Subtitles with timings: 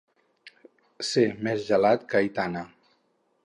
[1.11, 2.65] Ser més gelat que Aitana.